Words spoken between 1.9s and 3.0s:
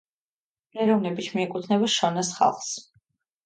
შონას ხალხს.